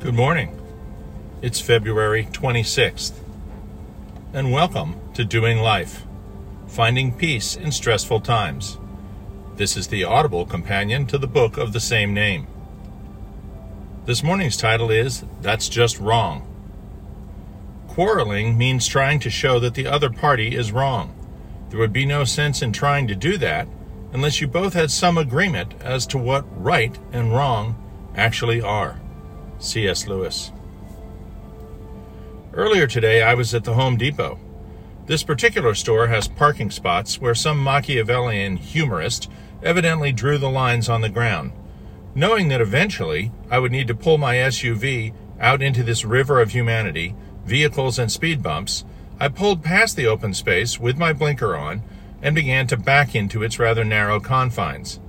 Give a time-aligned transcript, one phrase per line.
[0.00, 0.56] Good morning.
[1.42, 3.14] It's February 26th.
[4.32, 6.04] And welcome to Doing Life,
[6.68, 8.78] finding peace in stressful times.
[9.56, 12.46] This is the audible companion to the book of the same name.
[14.06, 16.46] This morning's title is That's Just Wrong.
[17.88, 21.12] Quarreling means trying to show that the other party is wrong.
[21.70, 23.66] There would be no sense in trying to do that
[24.12, 27.74] unless you both had some agreement as to what right and wrong
[28.14, 29.00] actually are.
[29.58, 30.06] C.S.
[30.06, 30.52] Lewis.
[32.52, 34.38] Earlier today, I was at the Home Depot.
[35.06, 39.30] This particular store has parking spots where some Machiavellian humorist
[39.62, 41.52] evidently drew the lines on the ground.
[42.14, 46.50] Knowing that eventually I would need to pull my SUV out into this river of
[46.50, 48.84] humanity, vehicles, and speed bumps,
[49.20, 51.82] I pulled past the open space with my blinker on
[52.22, 55.00] and began to back into its rather narrow confines.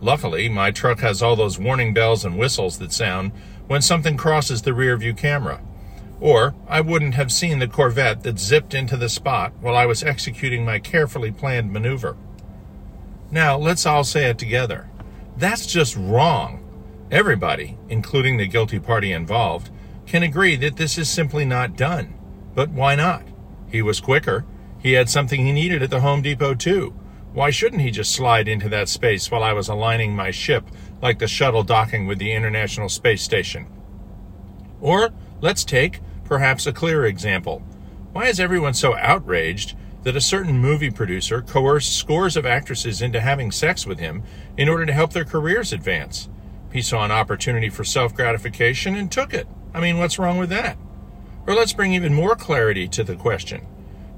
[0.00, 3.32] Luckily, my truck has all those warning bells and whistles that sound
[3.66, 5.60] when something crosses the rearview camera.
[6.20, 10.02] Or I wouldn't have seen the Corvette that zipped into the spot while I was
[10.02, 12.16] executing my carefully planned maneuver.
[13.30, 14.88] Now, let's all say it together.
[15.36, 16.62] That's just wrong.
[17.10, 19.70] Everybody, including the guilty party involved,
[20.06, 22.14] can agree that this is simply not done.
[22.54, 23.24] But why not?
[23.70, 24.44] He was quicker.
[24.78, 26.94] He had something he needed at the Home Depot, too.
[27.36, 30.70] Why shouldn't he just slide into that space while I was aligning my ship
[31.02, 33.66] like the shuttle docking with the International Space Station?
[34.80, 35.10] Or
[35.42, 37.58] let's take, perhaps, a clearer example.
[38.14, 43.20] Why is everyone so outraged that a certain movie producer coerced scores of actresses into
[43.20, 44.22] having sex with him
[44.56, 46.30] in order to help their careers advance?
[46.72, 49.46] He saw an opportunity for self gratification and took it.
[49.74, 50.78] I mean, what's wrong with that?
[51.46, 53.66] Or let's bring even more clarity to the question.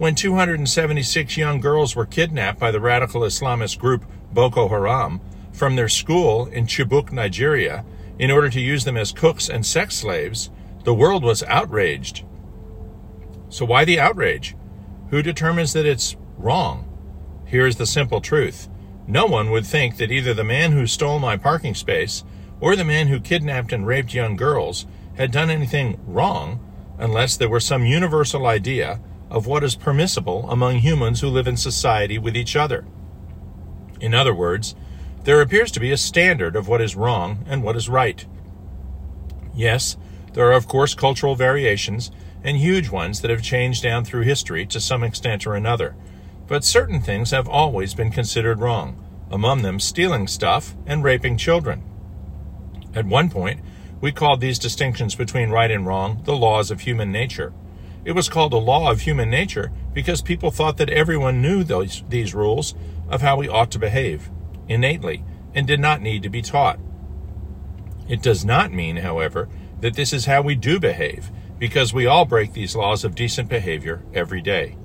[0.00, 5.20] When 276 young girls were kidnapped by the radical Islamist group Boko Haram
[5.52, 7.84] from their school in Chibok, Nigeria,
[8.18, 10.48] in order to use them as cooks and sex slaves,
[10.84, 12.24] the world was outraged.
[13.50, 14.56] So why the outrage?
[15.10, 16.88] Who determines that it's wrong?
[17.44, 18.70] Here is the simple truth.
[19.06, 22.24] No one would think that either the man who stole my parking space
[22.58, 24.86] or the man who kidnapped and raped young girls
[25.18, 26.58] had done anything wrong
[26.98, 28.98] unless there were some universal idea
[29.30, 32.84] of what is permissible among humans who live in society with each other.
[34.00, 34.74] In other words,
[35.24, 38.24] there appears to be a standard of what is wrong and what is right.
[39.54, 39.96] Yes,
[40.32, 42.10] there are of course cultural variations,
[42.42, 45.94] and huge ones that have changed down through history to some extent or another,
[46.46, 51.82] but certain things have always been considered wrong, among them stealing stuff and raping children.
[52.94, 53.60] At one point,
[54.00, 57.52] we called these distinctions between right and wrong the laws of human nature.
[58.04, 62.02] It was called a law of human nature because people thought that everyone knew those,
[62.08, 62.74] these rules
[63.08, 64.30] of how we ought to behave
[64.68, 65.24] innately
[65.54, 66.78] and did not need to be taught.
[68.08, 69.48] It does not mean, however,
[69.80, 73.48] that this is how we do behave because we all break these laws of decent
[73.48, 74.76] behavior every day.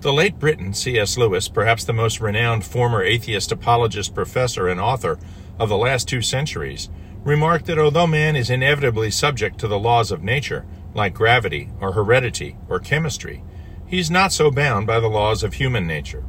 [0.00, 1.18] The late Briton C.S.
[1.18, 5.18] Lewis, perhaps the most renowned former atheist apologist professor and author
[5.58, 6.88] of the last two centuries,
[7.24, 11.92] remarked that although man is inevitably subject to the laws of nature, like gravity or
[11.92, 13.42] heredity or chemistry,
[13.86, 16.24] he's not so bound by the laws of human nature.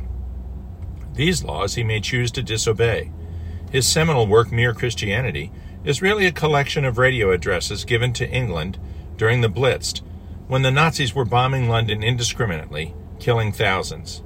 [1.14, 3.12] These laws he may choose to disobey.
[3.72, 5.52] His seminal work, Mere Christianity,
[5.84, 8.80] is really a collection of radio addresses given to England
[9.18, 10.02] during the Blitz,
[10.48, 14.24] when the Nazis were bombing London indiscriminately, killing thousands.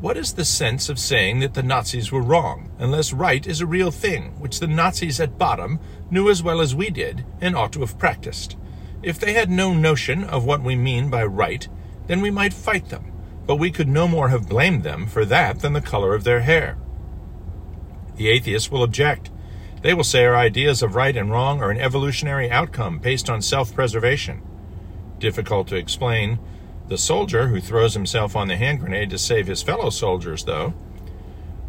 [0.00, 3.66] What is the sense of saying that the Nazis were wrong, unless right is a
[3.66, 7.72] real thing, which the Nazis at bottom knew as well as we did and ought
[7.72, 8.56] to have practiced?
[9.02, 11.68] If they had no notion of what we mean by right,
[12.08, 13.12] then we might fight them,
[13.46, 16.40] but we could no more have blamed them for that than the color of their
[16.40, 16.76] hair.
[18.16, 19.30] The atheists will object.
[19.82, 23.40] They will say our ideas of right and wrong are an evolutionary outcome based on
[23.40, 24.42] self preservation.
[25.20, 26.40] Difficult to explain.
[26.88, 30.74] The soldier who throws himself on the hand grenade to save his fellow soldiers, though.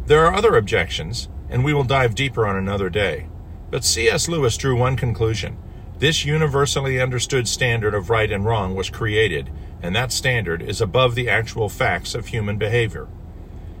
[0.06, 3.28] There are other objections, and we will dive deeper on another day.
[3.70, 4.28] But C.S.
[4.28, 5.56] Lewis drew one conclusion
[6.00, 9.50] this universally understood standard of right and wrong was created,
[9.82, 13.06] and that standard is above the actual facts of human behavior.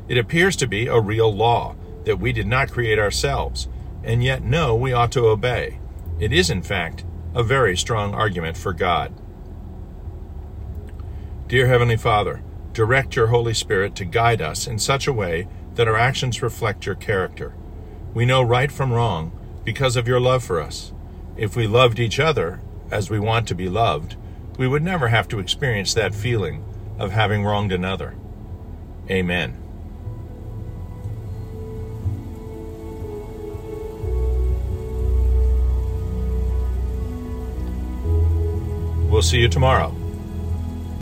[0.06, 3.68] It appears to be a real law that we did not create ourselves,
[4.04, 5.80] and yet know we ought to obey.
[6.18, 9.14] It is, in fact, a very strong argument for God.
[11.48, 12.42] Dear Heavenly Father,
[12.74, 16.84] direct your Holy Spirit to guide us in such a way that our actions reflect
[16.84, 17.54] your character.
[18.12, 19.32] We know right from wrong
[19.64, 20.92] because of your love for us.
[21.40, 22.60] If we loved each other
[22.90, 24.14] as we want to be loved,
[24.58, 26.62] we would never have to experience that feeling
[26.98, 28.14] of having wronged another.
[29.08, 29.56] Amen.
[39.08, 39.99] We'll see you tomorrow.